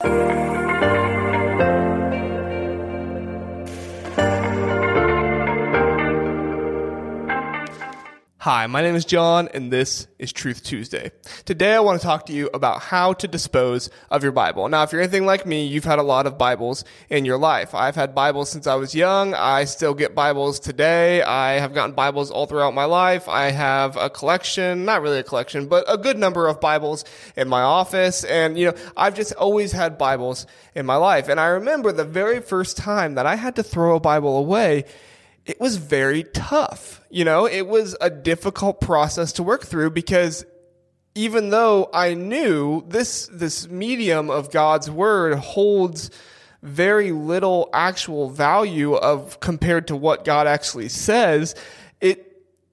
Thank 0.00 0.42
you. 0.42 0.47
Hi, 8.40 8.68
my 8.68 8.82
name 8.82 8.94
is 8.94 9.04
John, 9.04 9.48
and 9.52 9.72
this 9.72 10.06
is 10.16 10.32
Truth 10.32 10.62
Tuesday. 10.62 11.10
Today, 11.44 11.74
I 11.74 11.80
want 11.80 12.00
to 12.00 12.06
talk 12.06 12.26
to 12.26 12.32
you 12.32 12.48
about 12.54 12.80
how 12.80 13.12
to 13.14 13.26
dispose 13.26 13.90
of 14.12 14.22
your 14.22 14.30
Bible. 14.30 14.68
Now, 14.68 14.84
if 14.84 14.92
you're 14.92 15.00
anything 15.00 15.26
like 15.26 15.44
me, 15.44 15.66
you've 15.66 15.82
had 15.82 15.98
a 15.98 16.04
lot 16.04 16.24
of 16.24 16.38
Bibles 16.38 16.84
in 17.10 17.24
your 17.24 17.36
life. 17.36 17.74
I've 17.74 17.96
had 17.96 18.14
Bibles 18.14 18.48
since 18.48 18.68
I 18.68 18.76
was 18.76 18.94
young. 18.94 19.34
I 19.34 19.64
still 19.64 19.92
get 19.92 20.14
Bibles 20.14 20.60
today. 20.60 21.20
I 21.20 21.54
have 21.54 21.74
gotten 21.74 21.96
Bibles 21.96 22.30
all 22.30 22.46
throughout 22.46 22.74
my 22.74 22.84
life. 22.84 23.28
I 23.28 23.50
have 23.50 23.96
a 23.96 24.08
collection, 24.08 24.84
not 24.84 25.02
really 25.02 25.18
a 25.18 25.24
collection, 25.24 25.66
but 25.66 25.84
a 25.88 25.98
good 25.98 26.16
number 26.16 26.46
of 26.46 26.60
Bibles 26.60 27.04
in 27.34 27.48
my 27.48 27.62
office. 27.62 28.22
And, 28.22 28.56
you 28.56 28.66
know, 28.66 28.74
I've 28.96 29.16
just 29.16 29.32
always 29.32 29.72
had 29.72 29.98
Bibles 29.98 30.46
in 30.76 30.86
my 30.86 30.94
life. 30.94 31.28
And 31.28 31.40
I 31.40 31.46
remember 31.46 31.90
the 31.90 32.04
very 32.04 32.40
first 32.40 32.76
time 32.76 33.16
that 33.16 33.26
I 33.26 33.34
had 33.34 33.56
to 33.56 33.64
throw 33.64 33.96
a 33.96 34.00
Bible 34.00 34.38
away 34.38 34.84
it 35.48 35.58
was 35.58 35.78
very 35.78 36.24
tough. 36.24 37.00
You 37.10 37.24
know, 37.24 37.46
it 37.46 37.66
was 37.66 37.96
a 38.02 38.10
difficult 38.10 38.80
process 38.82 39.32
to 39.32 39.42
work 39.42 39.64
through 39.64 39.90
because 39.90 40.44
even 41.14 41.48
though 41.48 41.88
I 41.92 42.14
knew 42.14 42.84
this, 42.86 43.28
this 43.32 43.66
medium 43.66 44.28
of 44.28 44.52
God's 44.52 44.90
word 44.90 45.38
holds 45.38 46.10
very 46.62 47.12
little 47.12 47.70
actual 47.72 48.28
value 48.28 48.94
of 48.94 49.40
compared 49.40 49.88
to 49.88 49.96
what 49.96 50.24
God 50.24 50.46
actually 50.46 50.90
says, 50.90 51.54
it 52.00 52.26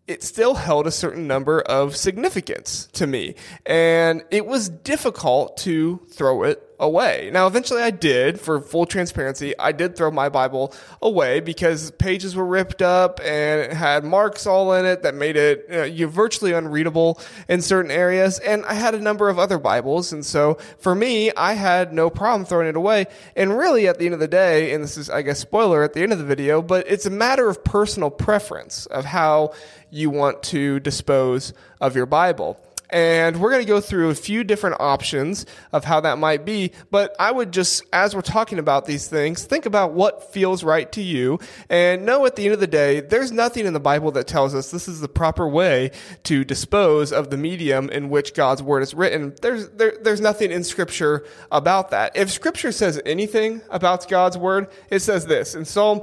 it 0.05 0.21
still 0.21 0.53
held 0.53 0.85
a 0.85 0.91
certain 0.91 1.25
number 1.25 1.61
of 1.61 1.95
significance 1.95 2.87
to 2.93 3.07
me. 3.07 3.33
And 3.65 4.23
it 4.29 4.45
was 4.45 4.69
difficult 4.69 5.57
to 5.57 5.99
throw 6.11 6.43
it 6.43 6.61
away. 6.79 7.29
Now, 7.31 7.47
eventually 7.47 7.81
I 7.81 7.91
did, 7.91 8.39
for 8.39 8.59
full 8.59 8.85
transparency, 8.85 9.57
I 9.57 9.71
did 9.71 9.95
throw 9.95 10.11
my 10.11 10.29
Bible 10.29 10.73
away 11.01 11.39
because 11.39 11.91
pages 11.91 12.35
were 12.35 12.45
ripped 12.45 12.81
up 12.81 13.19
and 13.23 13.61
it 13.61 13.73
had 13.73 14.03
marks 14.03 14.45
all 14.45 14.73
in 14.73 14.85
it 14.85 15.03
that 15.03 15.15
made 15.15 15.35
it 15.35 15.65
you 15.69 15.75
know, 15.75 15.83
you 15.83 16.07
virtually 16.07 16.51
unreadable 16.51 17.19
in 17.47 17.61
certain 17.61 17.91
areas. 17.91 18.39
And 18.39 18.65
I 18.65 18.73
had 18.73 18.95
a 18.95 18.99
number 18.99 19.29
of 19.29 19.39
other 19.39 19.57
Bibles. 19.57 20.11
And 20.11 20.25
so 20.25 20.55
for 20.79 20.95
me, 20.95 21.31
I 21.31 21.53
had 21.53 21.93
no 21.93 22.09
problem 22.09 22.45
throwing 22.45 22.67
it 22.67 22.75
away. 22.75 23.05
And 23.35 23.57
really, 23.57 23.87
at 23.87 23.99
the 23.99 24.05
end 24.05 24.13
of 24.13 24.19
the 24.19 24.27
day, 24.27 24.73
and 24.73 24.83
this 24.83 24.97
is, 24.97 25.09
I 25.09 25.21
guess, 25.21 25.39
spoiler 25.39 25.83
at 25.83 25.93
the 25.93 26.01
end 26.01 26.11
of 26.11 26.19
the 26.19 26.25
video, 26.25 26.61
but 26.61 26.85
it's 26.87 27.05
a 27.05 27.11
matter 27.11 27.49
of 27.49 27.63
personal 27.63 28.09
preference 28.09 28.85
of 28.87 29.05
how 29.05 29.53
you 29.89 30.09
want 30.09 30.43
to 30.43 30.79
dispose 30.79 31.53
of 31.79 31.95
your 31.95 32.05
Bible. 32.05 32.59
And 32.89 33.39
we're 33.39 33.51
going 33.51 33.63
to 33.63 33.67
go 33.67 33.81
through 33.81 34.09
a 34.09 34.15
few 34.15 34.43
different 34.43 34.77
options 34.79 35.45
of 35.71 35.83
how 35.83 36.01
that 36.01 36.17
might 36.17 36.45
be. 36.45 36.71
But 36.91 37.15
I 37.19 37.31
would 37.31 37.51
just, 37.51 37.83
as 37.91 38.15
we're 38.15 38.21
talking 38.21 38.59
about 38.59 38.85
these 38.85 39.07
things, 39.07 39.43
think 39.43 39.65
about 39.65 39.93
what 39.93 40.31
feels 40.33 40.63
right 40.63 40.91
to 40.93 41.01
you 41.01 41.39
and 41.69 42.05
know 42.05 42.25
at 42.25 42.35
the 42.35 42.45
end 42.45 42.53
of 42.53 42.59
the 42.59 42.67
day, 42.67 42.99
there's 42.99 43.31
nothing 43.31 43.65
in 43.65 43.73
the 43.73 43.79
Bible 43.79 44.11
that 44.11 44.27
tells 44.27 44.55
us 44.55 44.71
this 44.71 44.87
is 44.87 45.01
the 45.01 45.07
proper 45.07 45.47
way 45.47 45.91
to 46.23 46.43
dispose 46.43 47.11
of 47.11 47.29
the 47.29 47.37
medium 47.37 47.89
in 47.89 48.09
which 48.09 48.33
God's 48.33 48.61
word 48.61 48.83
is 48.83 48.93
written. 48.93 49.35
There's, 49.41 49.69
there, 49.69 49.97
there's 50.01 50.21
nothing 50.21 50.51
in 50.51 50.63
scripture 50.63 51.25
about 51.51 51.91
that. 51.91 52.15
If 52.15 52.31
scripture 52.31 52.71
says 52.71 53.01
anything 53.05 53.61
about 53.69 54.07
God's 54.07 54.37
word, 54.37 54.67
it 54.89 54.99
says 54.99 55.25
this 55.25 55.55
in 55.55 55.65
Psalm 55.65 56.01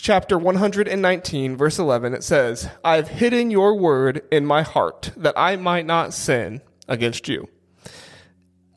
chapter 0.00 0.38
119, 0.38 1.56
verse 1.56 1.78
11, 1.78 2.14
it 2.14 2.24
says, 2.24 2.68
I've 2.84 3.08
hidden 3.08 3.50
your 3.50 3.76
word 3.76 4.22
in 4.30 4.46
my 4.46 4.62
heart 4.62 5.10
that 5.16 5.34
I 5.36 5.56
might 5.56 5.86
not 5.86 6.14
sin 6.14 6.62
against 6.86 7.28
you. 7.28 7.48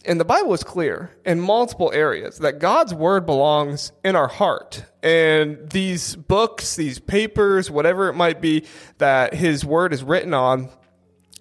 And 0.03 0.19
the 0.19 0.25
Bible 0.25 0.53
is 0.53 0.63
clear 0.63 1.11
in 1.25 1.39
multiple 1.39 1.91
areas 1.93 2.39
that 2.39 2.59
God's 2.59 2.93
word 2.93 3.25
belongs 3.25 3.91
in 4.03 4.15
our 4.15 4.27
heart. 4.27 4.83
And 5.03 5.69
these 5.69 6.15
books, 6.15 6.75
these 6.75 6.97
papers, 6.97 7.69
whatever 7.69 8.09
it 8.09 8.13
might 8.13 8.41
be 8.41 8.65
that 8.97 9.35
his 9.35 9.63
word 9.63 9.93
is 9.93 10.03
written 10.03 10.33
on, 10.33 10.69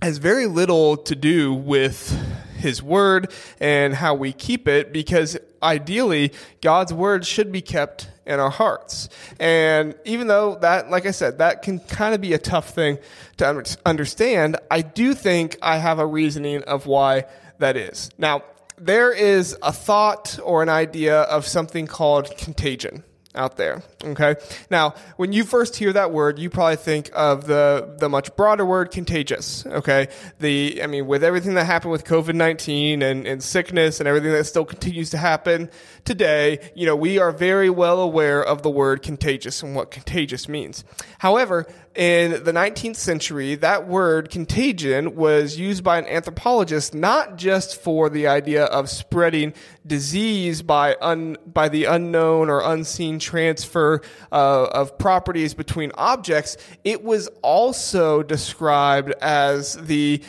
has 0.02 0.18
very 0.18 0.46
little 0.46 0.98
to 0.98 1.14
do 1.16 1.54
with 1.54 2.10
his 2.58 2.82
word 2.82 3.32
and 3.58 3.94
how 3.94 4.14
we 4.14 4.32
keep 4.32 4.68
it 4.68 4.92
because 4.92 5.38
ideally 5.62 6.32
God's 6.60 6.92
word 6.92 7.24
should 7.24 7.50
be 7.50 7.62
kept 7.62 8.09
in 8.30 8.40
our 8.40 8.50
hearts. 8.50 9.08
And 9.38 9.94
even 10.04 10.28
though 10.28 10.56
that, 10.60 10.90
like 10.90 11.04
I 11.04 11.10
said, 11.10 11.38
that 11.38 11.62
can 11.62 11.80
kind 11.80 12.14
of 12.14 12.20
be 12.20 12.32
a 12.32 12.38
tough 12.38 12.70
thing 12.70 12.98
to 13.38 13.76
understand, 13.84 14.56
I 14.70 14.82
do 14.82 15.12
think 15.14 15.58
I 15.60 15.78
have 15.78 15.98
a 15.98 16.06
reasoning 16.06 16.62
of 16.62 16.86
why 16.86 17.24
that 17.58 17.76
is. 17.76 18.10
Now, 18.16 18.44
there 18.78 19.12
is 19.12 19.56
a 19.62 19.72
thought 19.72 20.38
or 20.42 20.62
an 20.62 20.70
idea 20.70 21.22
of 21.22 21.46
something 21.46 21.86
called 21.86 22.34
contagion 22.38 23.04
out 23.34 23.56
there. 23.56 23.82
Okay. 24.02 24.34
Now, 24.70 24.94
when 25.16 25.32
you 25.32 25.44
first 25.44 25.76
hear 25.76 25.92
that 25.92 26.10
word, 26.10 26.38
you 26.38 26.50
probably 26.50 26.76
think 26.76 27.10
of 27.14 27.46
the, 27.46 27.94
the 27.98 28.08
much 28.08 28.34
broader 28.34 28.66
word 28.66 28.90
contagious. 28.90 29.64
Okay. 29.66 30.08
The, 30.40 30.80
I 30.82 30.88
mean, 30.88 31.06
with 31.06 31.22
everything 31.22 31.54
that 31.54 31.64
happened 31.64 31.92
with 31.92 32.04
COVID-19 32.04 33.02
and, 33.02 33.26
and 33.26 33.42
sickness 33.42 34.00
and 34.00 34.08
everything 34.08 34.32
that 34.32 34.44
still 34.44 34.64
continues 34.64 35.10
to 35.10 35.18
happen 35.18 35.70
today, 36.04 36.70
you 36.74 36.86
know, 36.86 36.96
we 36.96 37.18
are 37.18 37.30
very 37.30 37.70
well 37.70 38.00
aware 38.00 38.42
of 38.42 38.62
the 38.62 38.70
word 38.70 39.02
contagious 39.02 39.62
and 39.62 39.76
what 39.76 39.92
contagious 39.92 40.48
means. 40.48 40.82
However, 41.18 41.66
in 41.96 42.44
the 42.44 42.52
19th 42.52 42.94
century, 42.94 43.56
that 43.56 43.88
word 43.88 44.30
contagion 44.30 45.16
was 45.16 45.58
used 45.58 45.82
by 45.82 45.98
an 45.98 46.06
anthropologist 46.06 46.94
not 46.94 47.36
just 47.36 47.80
for 47.80 48.08
the 48.08 48.28
idea 48.28 48.64
of 48.66 48.88
spreading 48.88 49.52
disease 49.84 50.62
by 50.62 50.96
un, 51.00 51.36
by 51.46 51.68
the 51.68 51.86
unknown 51.86 52.48
or 52.48 52.62
unseen 52.62 53.18
transfer 53.18 54.00
uh, 54.30 54.66
of 54.66 54.98
properties 54.98 55.52
between 55.52 55.90
objects. 55.96 56.56
It 56.84 57.02
was 57.02 57.28
also 57.42 58.22
described 58.22 59.12
as 59.20 59.74
the 59.74 60.22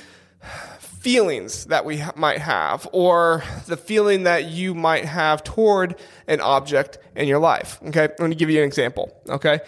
feelings 0.80 1.66
that 1.66 1.86
we 1.86 2.02
might 2.16 2.40
have 2.40 2.88
or 2.92 3.44
the 3.68 3.78
feeling 3.78 4.24
that 4.24 4.46
you 4.46 4.74
might 4.74 5.06
have 5.06 5.44
toward 5.44 5.96
an 6.28 6.42
object 6.42 6.98
in 7.16 7.28
your 7.28 7.40
life. 7.40 7.80
Okay. 7.88 8.10
Let 8.18 8.30
me 8.30 8.36
give 8.36 8.50
you 8.50 8.62
an 8.62 8.68
example. 8.68 9.16
Okay. 9.30 9.60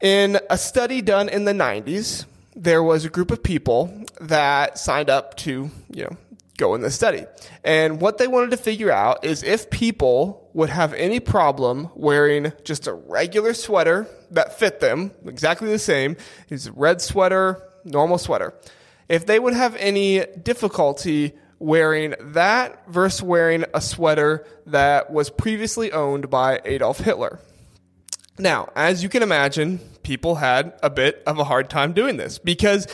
In 0.00 0.38
a 0.50 0.58
study 0.58 1.00
done 1.00 1.28
in 1.30 1.44
the 1.46 1.52
90s, 1.52 2.26
there 2.54 2.82
was 2.82 3.04
a 3.04 3.08
group 3.08 3.30
of 3.30 3.42
people 3.42 4.04
that 4.20 4.78
signed 4.78 5.08
up 5.08 5.36
to, 5.38 5.70
you 5.90 6.04
know, 6.04 6.16
go 6.58 6.74
in 6.74 6.82
the 6.82 6.90
study. 6.90 7.24
And 7.64 8.00
what 8.00 8.18
they 8.18 8.26
wanted 8.26 8.50
to 8.50 8.58
figure 8.58 8.90
out 8.90 9.24
is 9.24 9.42
if 9.42 9.70
people 9.70 10.50
would 10.52 10.70
have 10.70 10.92
any 10.94 11.20
problem 11.20 11.90
wearing 11.94 12.52
just 12.64 12.86
a 12.86 12.92
regular 12.92 13.54
sweater 13.54 14.06
that 14.30 14.58
fit 14.58 14.80
them, 14.80 15.12
exactly 15.24 15.70
the 15.70 15.78
same, 15.78 16.16
is 16.50 16.66
a 16.66 16.72
red 16.72 17.00
sweater, 17.00 17.62
normal 17.84 18.18
sweater. 18.18 18.54
If 19.08 19.24
they 19.24 19.38
would 19.38 19.54
have 19.54 19.76
any 19.76 20.24
difficulty 20.42 21.32
wearing 21.58 22.14
that 22.20 22.86
versus 22.88 23.22
wearing 23.22 23.64
a 23.72 23.80
sweater 23.80 24.46
that 24.66 25.10
was 25.10 25.30
previously 25.30 25.90
owned 25.92 26.28
by 26.28 26.60
Adolf 26.66 26.98
Hitler. 26.98 27.40
Now, 28.38 28.70
as 28.76 29.02
you 29.02 29.08
can 29.08 29.22
imagine, 29.22 29.78
people 30.02 30.36
had 30.36 30.74
a 30.82 30.90
bit 30.90 31.22
of 31.26 31.38
a 31.38 31.44
hard 31.44 31.70
time 31.70 31.92
doing 31.92 32.16
this 32.16 32.38
because 32.38 32.86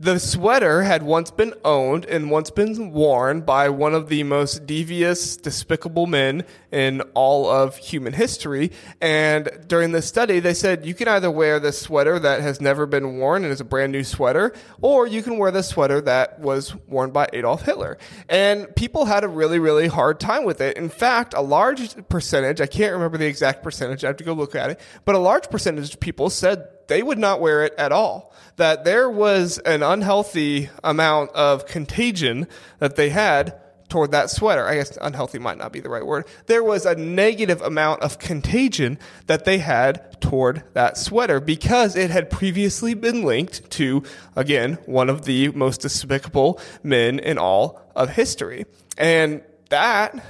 the 0.00 0.18
sweater 0.18 0.82
had 0.82 1.02
once 1.02 1.30
been 1.30 1.52
owned 1.62 2.06
and 2.06 2.30
once 2.30 2.50
been 2.50 2.90
worn 2.90 3.42
by 3.42 3.68
one 3.68 3.92
of 3.94 4.08
the 4.08 4.22
most 4.22 4.64
devious, 4.64 5.36
despicable 5.36 6.06
men 6.06 6.42
in 6.72 7.02
all 7.12 7.46
of 7.50 7.76
human 7.76 8.14
history. 8.14 8.72
And 9.02 9.50
during 9.66 9.92
this 9.92 10.06
study, 10.06 10.40
they 10.40 10.54
said 10.54 10.86
you 10.86 10.94
can 10.94 11.06
either 11.06 11.30
wear 11.30 11.60
this 11.60 11.78
sweater 11.78 12.18
that 12.18 12.40
has 12.40 12.62
never 12.62 12.86
been 12.86 13.18
worn 13.18 13.44
and 13.44 13.52
is 13.52 13.60
a 13.60 13.64
brand 13.64 13.92
new 13.92 14.02
sweater, 14.02 14.54
or 14.80 15.06
you 15.06 15.22
can 15.22 15.36
wear 15.36 15.50
the 15.50 15.62
sweater 15.62 16.00
that 16.00 16.40
was 16.40 16.74
worn 16.86 17.10
by 17.10 17.28
Adolf 17.34 17.66
Hitler. 17.66 17.98
And 18.26 18.74
people 18.74 19.04
had 19.04 19.22
a 19.22 19.28
really, 19.28 19.58
really 19.58 19.86
hard 19.86 20.18
time 20.18 20.44
with 20.44 20.62
it. 20.62 20.78
In 20.78 20.88
fact, 20.88 21.34
a 21.34 21.42
large 21.42 22.08
percentage, 22.08 22.62
I 22.62 22.66
can't 22.66 22.94
remember 22.94 23.18
the 23.18 23.26
exact 23.26 23.62
percentage, 23.62 24.02
I 24.02 24.06
have 24.06 24.16
to 24.16 24.24
go 24.24 24.32
look 24.32 24.54
at 24.54 24.70
it, 24.70 24.80
but 25.04 25.14
a 25.14 25.18
large 25.18 25.50
percentage 25.50 25.92
of 25.92 26.00
people 26.00 26.30
said 26.30 26.68
they 26.90 27.02
would 27.04 27.18
not 27.18 27.40
wear 27.40 27.62
it 27.64 27.72
at 27.78 27.92
all. 27.92 28.34
That 28.56 28.84
there 28.84 29.08
was 29.08 29.58
an 29.58 29.82
unhealthy 29.82 30.68
amount 30.82 31.30
of 31.30 31.64
contagion 31.64 32.48
that 32.80 32.96
they 32.96 33.10
had 33.10 33.58
toward 33.88 34.10
that 34.10 34.28
sweater. 34.28 34.66
I 34.66 34.74
guess 34.74 34.98
unhealthy 35.00 35.38
might 35.38 35.56
not 35.56 35.72
be 35.72 35.78
the 35.78 35.88
right 35.88 36.04
word. 36.04 36.26
There 36.46 36.64
was 36.64 36.84
a 36.86 36.96
negative 36.96 37.62
amount 37.62 38.02
of 38.02 38.18
contagion 38.18 38.98
that 39.26 39.44
they 39.44 39.58
had 39.58 40.20
toward 40.20 40.64
that 40.74 40.98
sweater 40.98 41.40
because 41.40 41.94
it 41.94 42.10
had 42.10 42.28
previously 42.28 42.94
been 42.94 43.22
linked 43.22 43.70
to, 43.72 44.02
again, 44.34 44.74
one 44.84 45.08
of 45.08 45.26
the 45.26 45.48
most 45.50 45.80
despicable 45.80 46.60
men 46.82 47.20
in 47.20 47.38
all 47.38 47.80
of 47.94 48.10
history. 48.10 48.66
And 48.98 49.42
that 49.68 50.24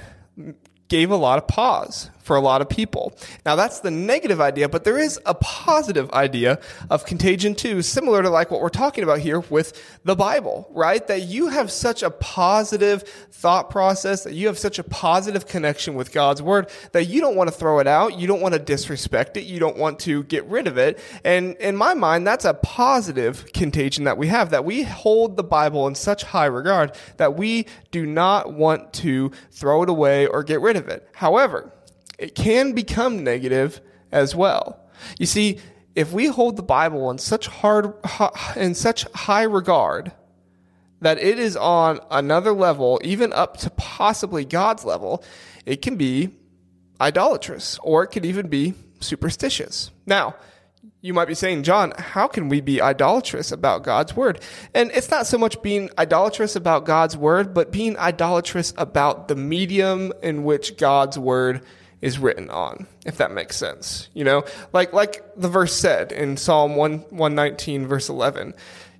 gave 0.89 1.09
a 1.09 1.15
lot 1.15 1.39
of 1.39 1.47
pause 1.47 2.11
for 2.23 2.35
a 2.35 2.41
lot 2.41 2.61
of 2.61 2.69
people. 2.69 3.13
Now 3.45 3.55
that's 3.55 3.79
the 3.79 3.91
negative 3.91 4.41
idea, 4.41 4.69
but 4.69 4.83
there 4.83 4.99
is 4.99 5.19
a 5.25 5.33
positive 5.33 6.11
idea 6.11 6.59
of 6.89 7.05
contagion 7.05 7.55
too, 7.55 7.81
similar 7.81 8.21
to 8.21 8.29
like 8.29 8.51
what 8.51 8.61
we're 8.61 8.69
talking 8.69 9.03
about 9.03 9.19
here 9.19 9.39
with 9.39 9.99
the 10.03 10.15
Bible, 10.15 10.67
right? 10.71 11.05
That 11.07 11.23
you 11.23 11.47
have 11.49 11.71
such 11.71 12.03
a 12.03 12.09
positive 12.09 13.03
thought 13.31 13.69
process, 13.69 14.23
that 14.23 14.33
you 14.33 14.47
have 14.47 14.57
such 14.57 14.79
a 14.79 14.83
positive 14.83 15.47
connection 15.47 15.95
with 15.95 16.11
God's 16.11 16.41
word 16.41 16.69
that 16.91 17.05
you 17.05 17.21
don't 17.21 17.35
want 17.35 17.49
to 17.49 17.55
throw 17.55 17.79
it 17.79 17.87
out. 17.87 18.19
You 18.19 18.27
don't 18.27 18.41
want 18.41 18.53
to 18.53 18.59
disrespect 18.59 19.37
it. 19.37 19.45
You 19.45 19.59
don't 19.59 19.77
want 19.77 19.99
to 19.99 20.23
get 20.23 20.45
rid 20.45 20.67
of 20.67 20.77
it. 20.77 20.99
And 21.23 21.55
in 21.57 21.75
my 21.75 21.93
mind, 21.93 22.27
that's 22.27 22.45
a 22.45 22.53
positive 22.53 23.51
contagion 23.53 24.03
that 24.05 24.17
we 24.17 24.27
have, 24.27 24.49
that 24.51 24.65
we 24.65 24.83
hold 24.83 25.37
the 25.37 25.43
Bible 25.43 25.87
in 25.87 25.95
such 25.95 26.23
high 26.23 26.45
regard 26.45 26.95
that 27.17 27.35
we 27.35 27.65
do 27.91 28.05
not 28.05 28.53
want 28.53 28.93
to 28.93 29.31
throw 29.51 29.83
it 29.83 29.89
away 29.89 30.27
or 30.27 30.43
get 30.43 30.61
rid 30.61 30.75
of 30.75 30.87
it. 30.87 31.07
However, 31.13 31.71
it 32.21 32.35
can 32.35 32.73
become 32.73 33.23
negative 33.23 33.81
as 34.11 34.35
well. 34.35 34.79
You 35.17 35.25
see, 35.25 35.59
if 35.95 36.13
we 36.13 36.27
hold 36.27 36.55
the 36.55 36.63
Bible 36.63 37.09
in 37.09 37.17
such 37.17 37.47
hard 37.47 37.93
in 38.55 38.75
such 38.75 39.03
high 39.13 39.43
regard 39.43 40.11
that 41.01 41.17
it 41.17 41.39
is 41.39 41.57
on 41.57 41.99
another 42.11 42.53
level, 42.53 43.01
even 43.03 43.33
up 43.33 43.57
to 43.57 43.71
possibly 43.71 44.45
God's 44.45 44.85
level, 44.85 45.23
it 45.65 45.81
can 45.81 45.95
be 45.97 46.29
idolatrous 47.01 47.79
or 47.81 48.03
it 48.03 48.07
could 48.07 48.23
even 48.23 48.47
be 48.47 48.75
superstitious. 48.99 49.89
Now, 50.05 50.35
you 51.01 51.15
might 51.15 51.27
be 51.27 51.33
saying, 51.33 51.63
John, 51.63 51.93
how 51.97 52.27
can 52.27 52.47
we 52.47 52.61
be 52.61 52.79
idolatrous 52.79 53.51
about 53.51 53.83
God's 53.83 54.15
word? 54.15 54.39
And 54.75 54.91
it's 54.91 55.09
not 55.09 55.25
so 55.25 55.39
much 55.39 55.59
being 55.63 55.89
idolatrous 55.97 56.55
about 56.55 56.85
God's 56.85 57.17
word, 57.17 57.55
but 57.55 57.71
being 57.71 57.97
idolatrous 57.97 58.71
about 58.77 59.27
the 59.27 59.35
medium 59.35 60.13
in 60.21 60.43
which 60.43 60.77
God's 60.77 61.17
word 61.17 61.65
is 62.01 62.19
written 62.19 62.49
on, 62.49 62.87
if 63.05 63.17
that 63.17 63.31
makes 63.31 63.55
sense. 63.55 64.09
You 64.13 64.23
know, 64.23 64.43
like 64.73 64.93
like 64.93 65.23
the 65.35 65.49
verse 65.49 65.73
said 65.73 66.11
in 66.11 66.37
Psalm 66.37 66.75
1 66.75 66.97
119 67.09 67.87
verse 67.87 68.09
11. 68.09 68.53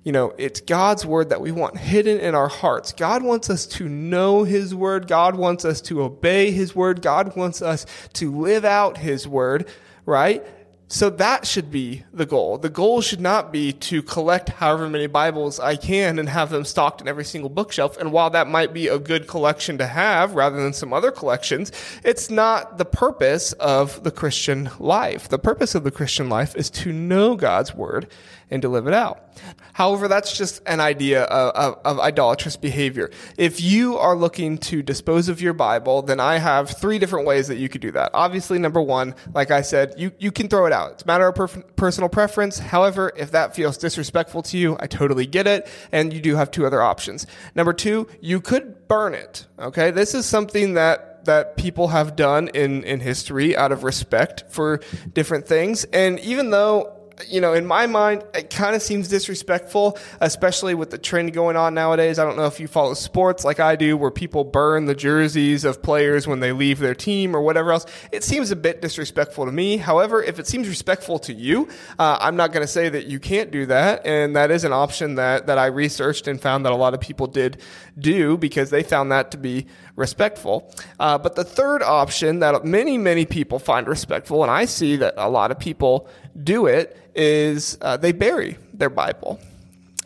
You 0.04 0.10
know, 0.10 0.34
it's 0.36 0.60
God's 0.60 1.06
word 1.06 1.28
that 1.28 1.40
we 1.40 1.52
want 1.52 1.78
hidden 1.78 2.18
in 2.18 2.34
our 2.34 2.48
hearts. 2.48 2.92
God 2.92 3.22
wants 3.22 3.48
us 3.50 3.66
to 3.66 3.88
know 3.88 4.42
his 4.42 4.74
word. 4.74 5.06
God 5.06 5.36
wants 5.36 5.64
us 5.64 5.80
to 5.82 6.02
obey 6.02 6.50
his 6.50 6.74
word. 6.74 7.02
God 7.02 7.36
wants 7.36 7.62
us 7.62 7.86
to 8.14 8.36
live 8.36 8.64
out 8.64 8.98
his 8.98 9.28
word, 9.28 9.68
right? 10.04 10.44
So 10.92 11.08
that 11.08 11.46
should 11.46 11.70
be 11.70 12.04
the 12.12 12.26
goal. 12.26 12.58
The 12.58 12.68
goal 12.68 13.00
should 13.00 13.22
not 13.22 13.50
be 13.50 13.72
to 13.72 14.02
collect 14.02 14.50
however 14.50 14.90
many 14.90 15.06
Bibles 15.06 15.58
I 15.58 15.74
can 15.74 16.18
and 16.18 16.28
have 16.28 16.50
them 16.50 16.66
stocked 16.66 17.00
in 17.00 17.08
every 17.08 17.24
single 17.24 17.48
bookshelf. 17.48 17.96
And 17.96 18.12
while 18.12 18.28
that 18.28 18.46
might 18.46 18.74
be 18.74 18.88
a 18.88 18.98
good 18.98 19.26
collection 19.26 19.78
to 19.78 19.86
have 19.86 20.34
rather 20.34 20.62
than 20.62 20.74
some 20.74 20.92
other 20.92 21.10
collections, 21.10 21.72
it's 22.04 22.28
not 22.28 22.76
the 22.76 22.84
purpose 22.84 23.54
of 23.54 24.04
the 24.04 24.10
Christian 24.10 24.68
life. 24.78 25.30
The 25.30 25.38
purpose 25.38 25.74
of 25.74 25.82
the 25.82 25.90
Christian 25.90 26.28
life 26.28 26.54
is 26.54 26.68
to 26.68 26.92
know 26.92 27.36
God's 27.36 27.74
word 27.74 28.06
and 28.52 28.62
to 28.62 28.68
live 28.68 28.86
it 28.86 28.92
out. 28.92 29.32
However, 29.72 30.06
that's 30.08 30.36
just 30.36 30.60
an 30.66 30.78
idea 30.78 31.22
of, 31.24 31.54
of, 31.54 31.80
of, 31.86 31.98
idolatrous 32.00 32.56
behavior. 32.56 33.10
If 33.38 33.62
you 33.62 33.96
are 33.96 34.14
looking 34.14 34.58
to 34.58 34.82
dispose 34.82 35.30
of 35.30 35.40
your 35.40 35.54
Bible, 35.54 36.02
then 36.02 36.20
I 36.20 36.36
have 36.36 36.70
three 36.78 36.98
different 36.98 37.26
ways 37.26 37.48
that 37.48 37.56
you 37.56 37.70
could 37.70 37.80
do 37.80 37.90
that. 37.92 38.10
Obviously, 38.12 38.58
number 38.58 38.82
one, 38.82 39.14
like 39.32 39.50
I 39.50 39.62
said, 39.62 39.94
you, 39.96 40.12
you 40.18 40.30
can 40.30 40.48
throw 40.48 40.66
it 40.66 40.72
out. 40.72 40.92
It's 40.92 41.02
a 41.02 41.06
matter 41.06 41.26
of 41.26 41.34
per- 41.34 41.62
personal 41.76 42.10
preference. 42.10 42.58
However, 42.58 43.12
if 43.16 43.30
that 43.30 43.56
feels 43.56 43.78
disrespectful 43.78 44.42
to 44.42 44.58
you, 44.58 44.76
I 44.78 44.86
totally 44.86 45.26
get 45.26 45.46
it. 45.46 45.66
And 45.90 46.12
you 46.12 46.20
do 46.20 46.36
have 46.36 46.50
two 46.50 46.66
other 46.66 46.82
options. 46.82 47.26
Number 47.54 47.72
two, 47.72 48.08
you 48.20 48.40
could 48.40 48.86
burn 48.86 49.14
it. 49.14 49.46
Okay. 49.58 49.90
This 49.90 50.14
is 50.14 50.26
something 50.26 50.74
that 50.74 51.08
that 51.24 51.56
people 51.56 51.86
have 51.86 52.16
done 52.16 52.48
in, 52.48 52.82
in 52.82 52.98
history 52.98 53.56
out 53.56 53.70
of 53.70 53.84
respect 53.84 54.42
for 54.48 54.80
different 55.12 55.46
things. 55.46 55.84
And 55.84 56.18
even 56.18 56.50
though 56.50 57.01
you 57.28 57.40
know, 57.40 57.52
in 57.52 57.66
my 57.66 57.86
mind, 57.86 58.24
it 58.34 58.50
kind 58.50 58.74
of 58.74 58.82
seems 58.82 59.08
disrespectful, 59.08 59.98
especially 60.20 60.74
with 60.74 60.90
the 60.90 60.98
trend 60.98 61.32
going 61.32 61.56
on 61.56 61.74
nowadays. 61.74 62.18
I 62.18 62.24
don't 62.24 62.36
know 62.36 62.46
if 62.46 62.60
you 62.60 62.68
follow 62.68 62.94
sports 62.94 63.44
like 63.44 63.60
I 63.60 63.76
do, 63.76 63.96
where 63.96 64.10
people 64.10 64.44
burn 64.44 64.86
the 64.86 64.94
jerseys 64.94 65.64
of 65.64 65.82
players 65.82 66.26
when 66.26 66.40
they 66.40 66.52
leave 66.52 66.78
their 66.78 66.94
team 66.94 67.34
or 67.34 67.42
whatever 67.42 67.72
else. 67.72 67.86
It 68.12 68.24
seems 68.24 68.50
a 68.50 68.56
bit 68.56 68.82
disrespectful 68.82 69.46
to 69.46 69.52
me. 69.52 69.76
However, 69.76 70.22
if 70.22 70.38
it 70.38 70.46
seems 70.46 70.68
respectful 70.68 71.18
to 71.20 71.32
you, 71.32 71.68
uh, 71.98 72.18
I'm 72.20 72.36
not 72.36 72.52
going 72.52 72.64
to 72.64 72.72
say 72.72 72.88
that 72.88 73.06
you 73.06 73.18
can't 73.18 73.50
do 73.50 73.66
that. 73.66 74.06
And 74.06 74.36
that 74.36 74.50
is 74.50 74.64
an 74.64 74.72
option 74.72 75.16
that, 75.16 75.46
that 75.46 75.58
I 75.58 75.66
researched 75.66 76.26
and 76.28 76.40
found 76.40 76.64
that 76.66 76.72
a 76.72 76.76
lot 76.76 76.94
of 76.94 77.00
people 77.00 77.26
did 77.26 77.60
do 77.98 78.36
because 78.36 78.70
they 78.70 78.82
found 78.82 79.12
that 79.12 79.30
to 79.32 79.38
be 79.38 79.66
respectful. 79.96 80.72
Uh, 80.98 81.18
but 81.18 81.34
the 81.34 81.44
third 81.44 81.82
option 81.82 82.40
that 82.40 82.64
many, 82.64 82.98
many 82.98 83.26
people 83.26 83.58
find 83.58 83.86
respectful, 83.86 84.42
and 84.42 84.50
I 84.50 84.64
see 84.64 84.96
that 84.96 85.14
a 85.16 85.28
lot 85.28 85.50
of 85.50 85.58
people 85.58 86.08
do 86.40 86.66
it, 86.66 86.98
is 87.14 87.78
uh, 87.80 87.96
they 87.96 88.12
bury 88.12 88.56
their 88.72 88.90
Bible. 88.90 89.40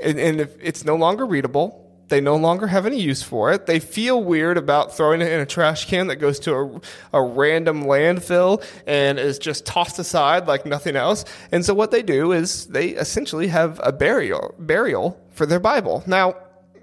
And, 0.03 0.19
and 0.19 0.41
if 0.41 0.55
it's 0.61 0.85
no 0.85 0.97
longer 0.97 1.25
readable, 1.25 1.87
they 2.09 2.21
no 2.21 2.37
longer 2.37 2.67
have 2.67 2.87
any 2.87 3.01
use 3.01 3.23
for 3.23 3.53
it. 3.53 3.67
They 3.67 3.81
feel 3.81 4.23
weird 4.23 4.57
about 4.59 4.97
throwing 4.97 5.21
it 5.21 5.33
in 5.33 5.41
a 5.41 5.47
trash 5.47 5.87
can 5.87 6.07
that 6.07 6.17
goes 6.17 6.39
to 6.41 6.55
a, 6.55 6.81
a, 7.15 7.23
random 7.23 7.85
landfill 7.85 8.65
and 8.87 9.19
is 9.19 9.39
just 9.39 9.67
tossed 9.67 9.99
aside 9.99 10.47
like 10.47 10.67
nothing 10.67 10.95
else. 10.95 11.25
And 11.51 11.65
so 11.65 11.75
what 11.75 11.91
they 11.91 12.03
do 12.03 12.33
is 12.33 12.67
they 12.67 12.89
essentially 12.89 13.49
have 13.49 13.81
a 13.83 13.93
burial 13.93 14.55
burial 14.59 15.21
for 15.33 15.47
their 15.47 15.61
Bible. 15.61 16.05
Now, 16.07 16.37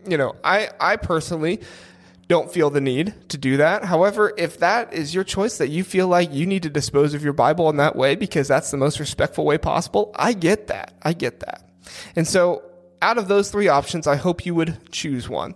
you 0.05 0.17
know, 0.17 0.35
I 0.43 0.69
I 0.79 0.97
personally 0.97 1.61
don't 2.33 2.51
feel 2.51 2.71
the 2.71 2.81
need 2.81 3.13
to 3.29 3.37
do 3.37 3.57
that. 3.57 3.85
However, 3.85 4.33
if 4.39 4.57
that 4.57 4.91
is 4.91 5.13
your 5.13 5.23
choice 5.23 5.59
that 5.59 5.69
you 5.69 5.83
feel 5.83 6.07
like 6.07 6.33
you 6.33 6.47
need 6.47 6.63
to 6.63 6.69
dispose 6.71 7.13
of 7.13 7.23
your 7.23 7.31
Bible 7.31 7.69
in 7.69 7.77
that 7.77 7.95
way 7.95 8.15
because 8.15 8.47
that's 8.47 8.71
the 8.71 8.77
most 8.77 8.99
respectful 8.99 9.45
way 9.45 9.59
possible, 9.59 10.09
I 10.15 10.33
get 10.33 10.65
that. 10.65 10.95
I 11.03 11.13
get 11.13 11.41
that. 11.41 11.69
And 12.15 12.27
so 12.27 12.63
out 13.03 13.19
of 13.19 13.27
those 13.27 13.51
three 13.51 13.67
options, 13.67 14.07
I 14.07 14.15
hope 14.15 14.47
you 14.47 14.55
would 14.55 14.91
choose 14.91 15.29
one. 15.29 15.53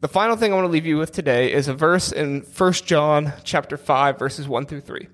The 0.00 0.06
final 0.06 0.36
thing 0.36 0.52
I 0.52 0.54
want 0.54 0.66
to 0.66 0.70
leave 0.70 0.86
you 0.86 0.96
with 0.96 1.10
today 1.10 1.52
is 1.52 1.66
a 1.66 1.74
verse 1.74 2.12
in 2.12 2.42
1 2.42 2.72
John 2.72 3.32
chapter 3.42 3.76
5 3.76 4.16
verses 4.16 4.46
1 4.46 4.66
through 4.66 4.82
3. 4.82 5.08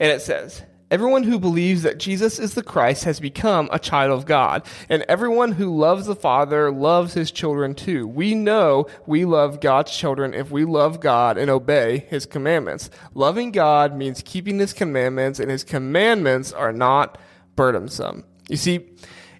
And 0.00 0.12
it 0.12 0.20
says, 0.20 0.62
Everyone 0.92 1.22
who 1.22 1.38
believes 1.38 1.84
that 1.84 1.96
Jesus 1.96 2.38
is 2.38 2.52
the 2.52 2.62
Christ 2.62 3.04
has 3.04 3.18
become 3.18 3.66
a 3.72 3.78
child 3.78 4.12
of 4.12 4.26
God, 4.26 4.62
and 4.90 5.02
everyone 5.08 5.52
who 5.52 5.74
loves 5.74 6.04
the 6.04 6.14
Father 6.14 6.70
loves 6.70 7.14
his 7.14 7.30
children 7.30 7.74
too. 7.74 8.06
We 8.06 8.34
know 8.34 8.86
we 9.06 9.24
love 9.24 9.62
God's 9.62 9.96
children 9.96 10.34
if 10.34 10.50
we 10.50 10.66
love 10.66 11.00
God 11.00 11.38
and 11.38 11.50
obey 11.50 12.00
his 12.10 12.26
commandments. 12.26 12.90
Loving 13.14 13.52
God 13.52 13.96
means 13.96 14.20
keeping 14.22 14.58
his 14.58 14.74
commandments, 14.74 15.40
and 15.40 15.50
his 15.50 15.64
commandments 15.64 16.52
are 16.52 16.74
not 16.74 17.16
burdensome. 17.56 18.24
You 18.50 18.58
see, 18.58 18.90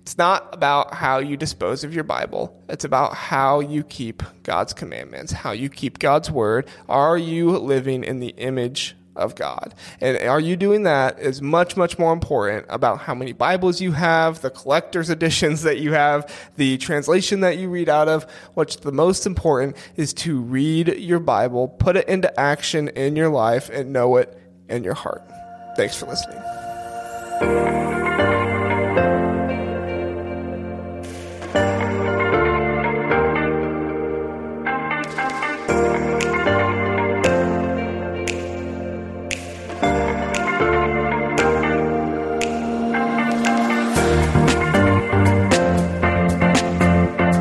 it's 0.01 0.17
not 0.17 0.55
about 0.55 0.95
how 0.95 1.19
you 1.19 1.37
dispose 1.37 1.85
of 1.85 1.95
your 1.95 2.05
Bible. 2.05 2.59
It's 2.71 2.87
about 2.87 3.13
how 3.13 3.61
you 3.61 3.83
keep 3.83 4.23
God's 4.43 4.73
commandments, 4.73 5.33
how 5.33 5.53
you 5.53 5.69
keep 5.69 5.99
God's 5.99 6.31
word. 6.31 6.67
Are 6.89 7.19
you 7.19 7.51
living 7.59 8.05
in 8.05 8.21
the 8.21 8.35
image 8.39 8.97
of 9.17 9.35
God. 9.35 9.75
And 10.01 10.17
are 10.29 10.41
you 10.41 10.57
doing 10.57 10.85
that 10.85 11.19
is 11.19 11.43
much, 11.43 11.77
much 11.77 11.99
more 11.99 12.13
important 12.13 12.67
about 12.69 13.01
how 13.01 13.15
many 13.15 13.33
Bibles 13.33 13.81
you 13.81 13.93
have, 13.93 14.41
the 14.41 14.51
collector's 14.51 15.11
editions 15.23 15.63
that 15.63 15.79
you 15.79 15.93
have, 15.93 16.33
the 16.57 16.79
translation 16.79 17.41
that 17.41 17.59
you 17.59 17.69
read 17.69 17.89
out 17.89 18.09
of. 18.09 18.27
What's 18.55 18.77
the 18.77 18.93
most 18.93 19.27
important 19.27 19.77
is 19.97 20.13
to 20.15 20.41
read 20.41 20.89
your 20.99 21.21
Bible, 21.21 21.69
put 21.69 21.97
it 21.97 22.09
into 22.09 22.39
action 22.39 22.89
in 22.89 23.17
your 23.17 23.29
life, 23.29 23.69
and 23.71 23.93
know 23.93 24.17
it 24.17 24.39
in 24.69 24.85
your 24.85 24.95
heart. 24.95 25.23
Thanks 25.77 25.97
for 25.97 26.07
listening. 26.07 27.82